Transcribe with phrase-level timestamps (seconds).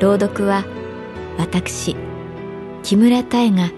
[0.00, 0.64] 朗読は
[1.38, 1.96] 私
[2.84, 3.70] 木村多江が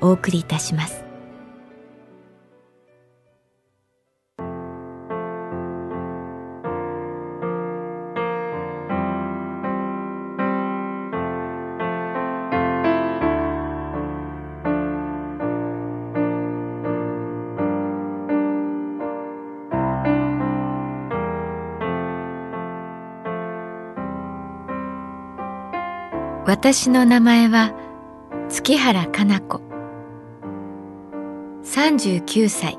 [0.00, 0.99] お送りいたします。
[26.62, 27.72] 私の名前は
[28.50, 29.62] 月原かな子。
[31.64, 32.78] 39歳。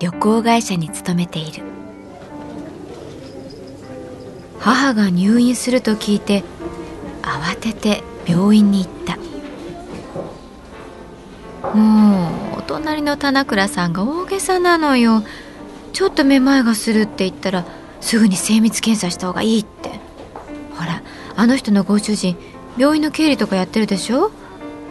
[0.00, 1.62] 旅行会社に勤めている。
[4.60, 6.44] 母が入院すると聞いて
[7.22, 9.16] 慌てて病院に行った。
[11.74, 15.22] もうお隣の棚倉さんが大げさなのよ。
[15.94, 17.64] ちょっとめまいがするって言ったら
[18.02, 20.03] すぐに精密検査した方がいいって。
[21.36, 22.36] あの人のご主人
[22.76, 24.30] 病院の経理とかやってるでしょ？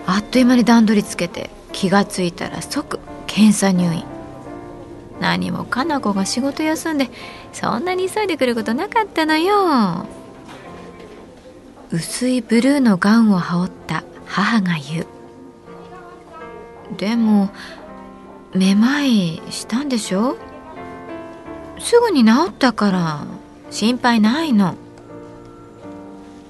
[0.06, 4.04] あっという間に段取りつけて気がついたら即検査入院。
[5.22, 7.10] 何もかな子が仕事休んで
[7.54, 10.06] そんなに急いでくることなかったのよ。
[11.92, 15.08] 薄いブルーのガウンを羽織った母が言う。
[16.98, 17.50] でも
[18.54, 20.38] めまいしたんでしょ？
[21.80, 23.26] すぐに治ったから
[23.72, 24.76] 心配ないの。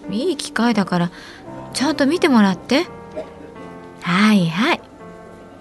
[0.09, 1.11] いい機会だから
[1.73, 2.85] ちゃんと見てもらって。
[4.01, 4.81] はいはい。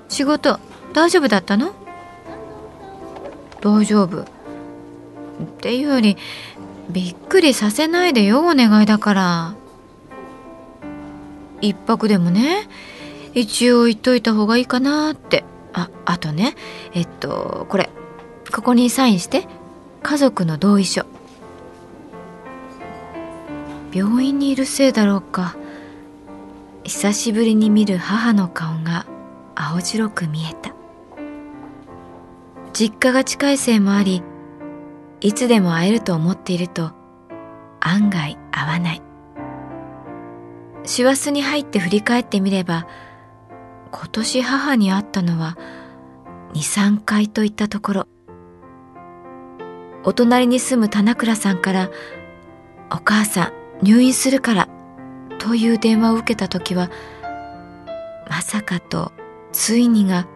[0.08, 0.58] 仕事
[0.92, 1.74] 大丈夫だったの？
[3.62, 4.22] 大丈夫。
[4.22, 4.24] っ
[5.60, 6.16] ていうより
[6.90, 9.54] びっくりさせないでよお願いだから。
[11.60, 12.68] 一泊でもね
[13.34, 15.44] 一応言っといた方がいいかなって。
[15.72, 16.54] ああとね
[16.92, 17.88] えっとこれ
[18.52, 19.46] ここにサインして。
[20.02, 21.06] 家族の同意書。
[23.92, 25.54] 病院にいるせいだろうか。
[26.84, 29.06] 久しぶりに見る母の顔が
[29.54, 30.74] 青白く見えた。
[32.72, 34.22] 実家が近いせいもあり
[35.20, 36.92] いつでも会えると思っていると
[37.80, 39.02] 案外会わない。
[40.84, 42.88] 師走に入って振り返ってみれば
[43.92, 45.56] 今年母に会ったのは
[46.54, 48.06] 23回といったところ。
[50.04, 51.90] お隣に住む棚倉さんから
[52.90, 54.68] 「お母さん入院するから
[55.38, 56.90] という電話を受けた時は
[58.30, 59.12] まさかと
[59.52, 60.26] ついにが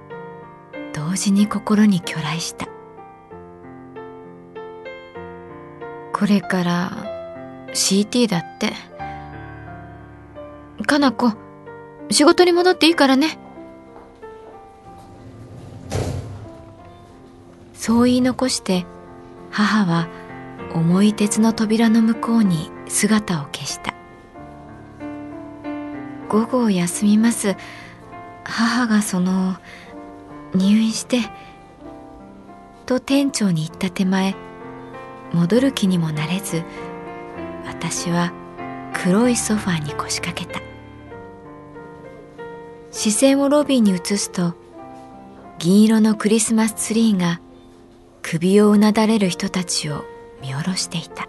[0.93, 2.67] 同時に心に去来した。
[6.13, 7.07] これから
[7.69, 8.73] CT だって。
[10.87, 11.33] かな子
[12.11, 13.39] 仕事に戻っていいからね。
[17.75, 18.85] そう言い残して
[19.51, 20.09] 母は
[20.75, 23.95] 重い鉄の扉の向こうに姿を消した。
[26.29, 27.57] 午後休みます。
[28.45, 29.57] 母がその
[30.55, 31.19] 入院して
[32.87, 34.37] と店長に言った手前
[35.33, 36.63] 戻る気にもなれず
[37.67, 38.33] 私は
[38.95, 40.61] 黒いソファーに腰掛けた。
[42.93, 44.55] 視線をロビーに移すと
[45.59, 47.41] 銀色のクリスマスツリーが
[48.23, 50.05] 首をうなだれる人たちを
[50.41, 51.29] 見下ろしていた。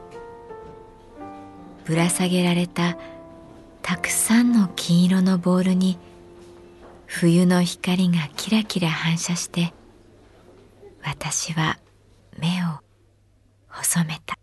[1.88, 2.98] ぶら下げられた
[3.82, 5.98] たくさんの金色のボールに
[7.06, 9.74] 冬の光がキラキラ反射して
[11.02, 11.80] 私は
[12.38, 12.84] 目を
[13.70, 14.37] 細めた。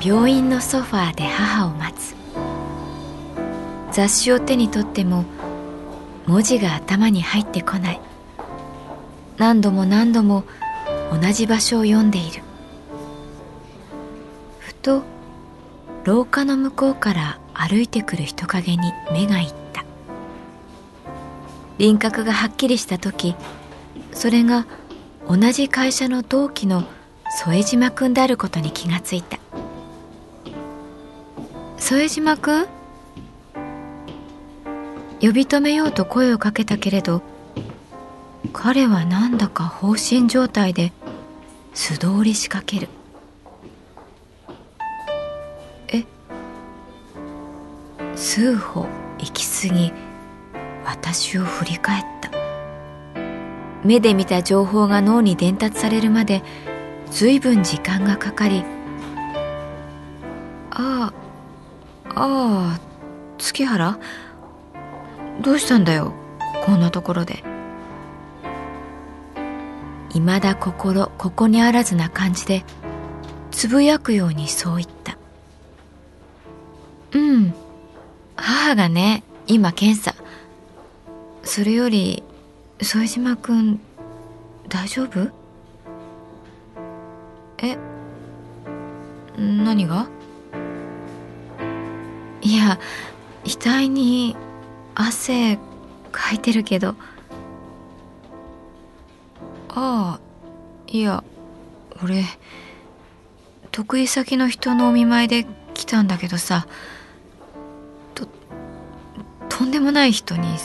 [0.00, 2.14] 病院のソファーで母を待つ。
[3.90, 5.24] 雑誌を手に取っても
[6.26, 8.00] 文字が頭に入ってこない。
[9.38, 10.44] 何度も何度も
[11.10, 12.42] 同じ場所を読んでいる。
[14.60, 15.02] ふと
[16.04, 19.84] 廊下の向こうから歩いてくる人影に目がいった。
[21.78, 23.34] 輪郭がはっきりした時
[24.12, 24.66] それが
[25.28, 26.84] 同じ会社の同期の
[27.40, 29.38] 副島君であることに気がついた。
[31.80, 32.66] 副島君？
[35.20, 37.22] 呼び止めようと声をかけたけれど
[38.52, 40.92] 彼はなんだか放心状態で
[41.74, 42.88] 素通り仕掛ける。
[45.88, 46.04] え？
[48.14, 48.86] 数歩
[49.18, 49.92] 行き過ぎ
[50.84, 52.30] 私を振り返った。
[53.84, 56.42] 目で見た情報が脳に伝達されるまで
[57.10, 58.64] 随分時間がかかり
[60.70, 61.17] ああ
[62.20, 62.80] ああ
[63.38, 63.98] 月原？
[65.40, 66.12] どうしたんだよ
[66.64, 67.44] こんなところで。
[70.14, 72.64] いまだ心ここにあらずな感じで
[73.52, 75.16] つぶやくようにそう言った。
[77.12, 77.54] うん
[78.34, 80.14] 母がね今検査。
[81.44, 82.24] それより
[82.82, 83.80] 副島君
[84.68, 85.30] 大丈夫？
[87.62, 87.78] え
[89.36, 90.08] 何が？
[92.48, 92.78] いや
[93.44, 94.34] 額に
[94.94, 95.58] 汗
[96.10, 96.94] かいてるけど。
[99.68, 100.20] ああ
[100.86, 101.22] いや
[102.02, 102.24] 俺
[103.70, 106.66] 得意先の人のお見舞いで来たんだけどさ。
[108.14, 108.26] と
[109.50, 110.56] とんでもない人に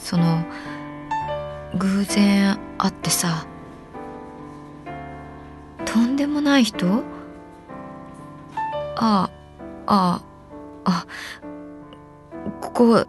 [0.00, 0.44] その
[1.76, 3.44] 偶然会ってさ。
[5.84, 7.02] とんでもない人？
[8.94, 9.30] ああ
[9.86, 10.33] ああ。
[10.84, 11.06] あ
[12.60, 13.06] ここ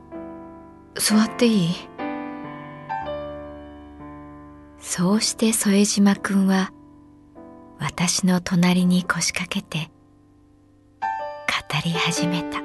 [0.95, 1.75] 座っていい？
[4.79, 6.71] そうして副島くんは
[7.79, 9.89] 私の隣に腰掛けて
[11.01, 11.05] 語
[11.83, 12.63] り始めた。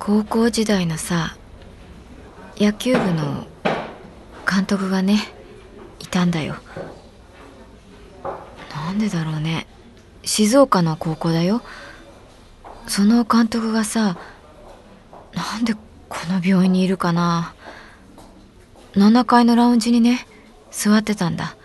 [0.00, 1.36] 高校時代のさ
[2.62, 3.44] 野球部の
[4.48, 5.18] 監督がね
[5.98, 6.54] いたんだよ。
[8.72, 9.66] なんでだろうね。
[10.22, 11.60] 静岡の高校だよ。
[12.86, 14.16] その監督がさ
[15.34, 15.80] なんでこ
[16.28, 17.52] の病院にいるかな。
[18.92, 20.24] 7階のラウンジにね
[20.70, 21.56] 座ってたんだ。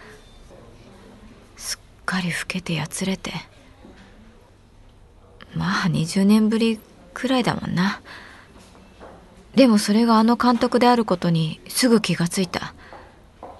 [1.57, 3.33] すっかり老けてやつれて。
[5.53, 6.79] まあ20年ぶり
[7.13, 8.01] くらいだもんな。
[9.57, 12.75] でもそれがあの監督であることにすぐ気がついた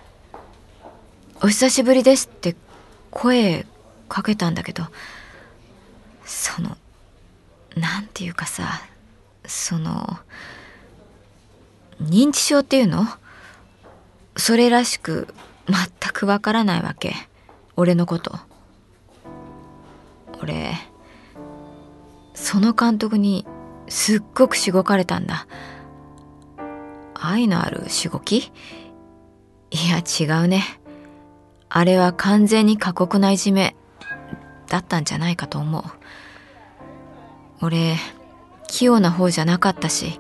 [1.41, 2.55] 「お久しぶりです」って
[3.09, 3.65] 声
[4.07, 4.83] かけたんだけど
[6.23, 6.77] その
[7.75, 8.83] なんていうかさ
[9.48, 10.19] その
[12.00, 13.07] 認知症っていうの？
[14.36, 15.33] それらしく
[15.67, 17.15] 全くわからないわけ。
[17.75, 18.38] 俺のこと。
[20.43, 20.75] 俺
[22.36, 23.48] その監督に
[23.89, 25.48] すっごくしごかれたんだ。
[27.25, 28.51] 愛のあるしごき
[29.71, 30.63] いや違うね。
[31.69, 33.75] あれは完全に過酷ないじめ
[34.67, 35.83] だったんじゃないかと思う。
[37.62, 37.95] 俺、
[38.67, 40.19] 器用な方じゃなかったし、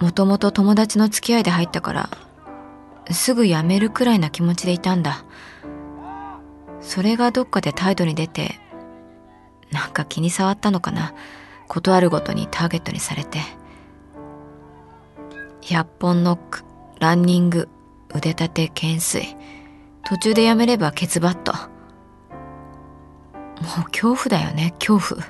[0.00, 2.10] もともと友達の付き合いで入ったから、
[3.10, 5.24] すぐ辞めるくらいな気持ちでいたんだ。
[6.80, 8.58] それがどっかで態度に出て、
[9.70, 11.14] なんか気に障ったのかな？
[11.68, 13.40] 断るごとにターゲットにされて。
[15.64, 16.62] 100本ノック、
[17.00, 17.70] ランニング、
[18.14, 19.34] 腕立て懸垂。
[20.04, 21.54] 途中でやめればケツバット。
[21.54, 21.58] も
[23.80, 25.26] う恐怖だよね、恐怖。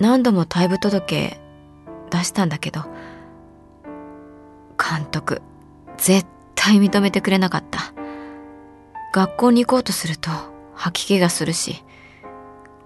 [0.00, 1.38] 何度も退部届
[2.10, 2.80] 出したんだけど、
[4.76, 5.40] 監督、
[5.96, 7.94] 絶対認めてくれなかった。
[9.12, 10.28] 学校に行こうとすると
[10.74, 11.84] 吐き気がするし、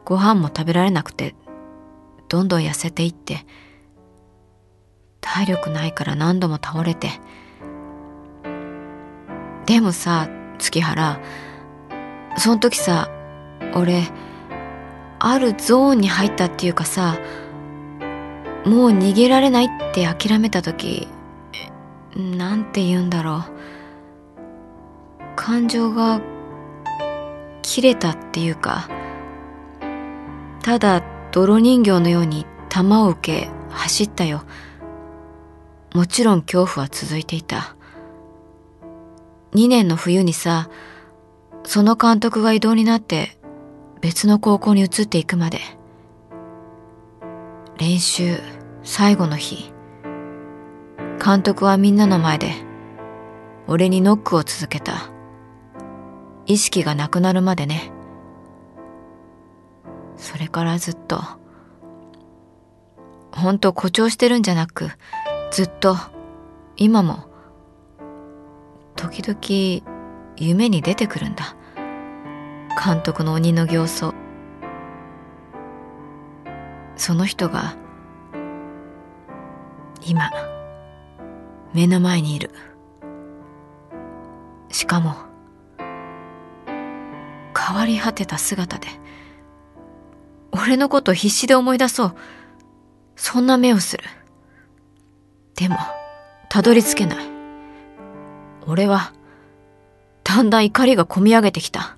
[0.04, 1.34] ご飯も食べられなくて、
[2.28, 3.46] どんどん痩せていって、
[5.24, 7.08] 体力ないから何度も倒れて。
[9.64, 10.28] でもさ、
[10.58, 11.18] 月原、
[12.36, 13.08] その時さ、
[13.74, 14.04] 俺、
[15.18, 17.16] あるゾーンに入ったっていうかさ、
[18.66, 21.08] もう逃げられないって諦めた時、
[22.14, 23.42] なんて言うんだろう。
[25.36, 26.20] 感情が
[27.62, 28.88] 切れたっていうか、
[30.62, 31.02] ただ
[31.32, 34.44] 泥人形のように弾を受け走ったよ
[35.94, 37.76] もちろん恐怖は続いていた。
[39.54, 40.68] 2年の冬にさ
[41.62, 43.38] その監督が異動になって
[44.00, 45.60] 別の高校に移っていくまで。
[47.78, 48.38] 練習
[48.82, 49.72] 最後の日。
[51.24, 52.52] 監督はみんなの前で
[53.68, 55.10] 俺にノックを続けた。
[56.46, 57.92] 意識がなくなるまでね。
[60.16, 61.22] それからずっと
[63.30, 64.90] ほんと誇張してるんじゃなく
[65.54, 65.96] ずっと
[66.76, 67.28] 今も
[68.96, 71.54] 時々夢に出てくるんだ。
[72.84, 74.14] 監督の鬼の形相。
[76.96, 77.76] その人が
[80.04, 80.28] 今
[81.72, 82.50] 目の前にいる。
[84.72, 85.14] しかも
[87.56, 88.88] 変わり果てた姿で
[90.50, 92.14] 俺のこと必死で思い出そう。
[93.14, 94.02] そんな目をする。
[95.56, 95.76] でも
[96.48, 97.26] たどり着けない。
[98.66, 99.12] 俺は
[100.24, 101.96] だんだん怒りがこみ上げてきた。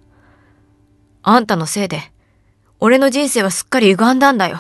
[1.23, 2.01] あんたのせいで
[2.79, 4.59] 俺の人生はすっかり歪んだんだよ。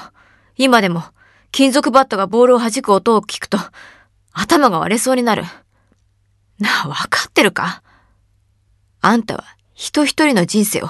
[0.56, 1.04] 今でも
[1.52, 3.58] 金属バットがボールを弾く音を聞くと
[4.32, 5.44] 頭が割れそうになる。
[6.58, 7.82] なあ、わかってるか？
[9.02, 10.88] あんたは人一人の人生を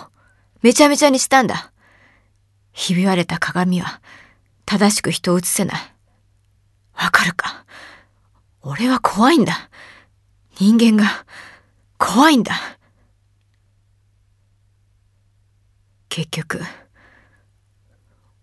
[0.62, 1.72] めちゃめちゃにしたんだ。
[2.72, 4.00] ひび割れた鏡は
[4.64, 5.80] 正しく人を映せない。
[6.94, 7.65] わかるか？
[8.68, 9.70] 俺は怖いんだ。
[10.56, 11.25] 人間が
[11.99, 12.52] 怖いんだ。
[16.08, 16.61] 結局、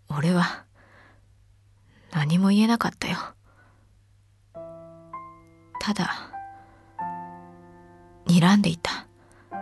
[0.08, 0.64] 俺は
[2.14, 3.18] 何も言えなかったよ。
[5.82, 6.32] ただ、
[8.26, 9.06] 睨んでいた。
[9.52, 9.58] ま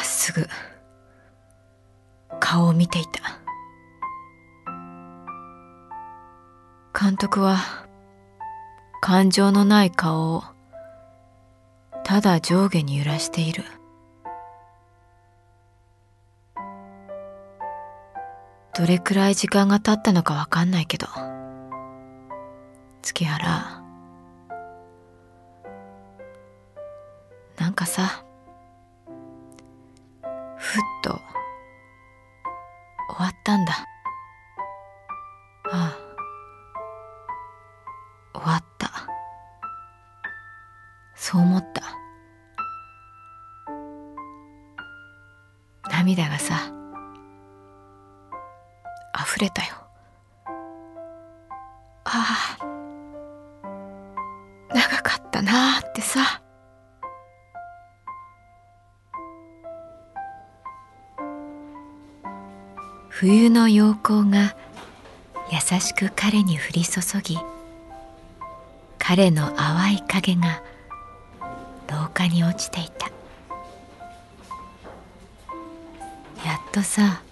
[0.00, 0.44] っすぐ、
[2.40, 3.38] 顔を見ていた。
[7.00, 7.86] 監督は、
[9.00, 10.42] 感情のない顔を、
[12.04, 13.64] ただ上下に揺らしている。
[18.78, 21.08] どれくらい時間が経ったのかわかんないけど
[23.02, 23.82] 月原。
[27.58, 28.24] なんかさ
[30.56, 31.20] ふっと終
[33.18, 33.72] わったんだ。
[35.72, 35.98] ああ。
[38.38, 38.77] 終わった。
[41.30, 41.82] そう思った。
[45.90, 46.72] 涙がさ
[49.26, 49.74] 溢れたよ。
[52.04, 52.64] ああ
[54.74, 56.40] 長かったなーってさ。
[63.10, 64.56] 冬の陽光が
[65.52, 67.36] 優しく彼に降り注ぎ
[68.98, 70.62] 彼の淡い影が
[71.88, 73.06] 廊下に落ちていた。
[76.46, 77.22] やっとさ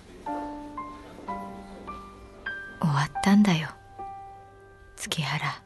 [2.81, 3.69] 終わったんだよ
[4.97, 5.66] 月原。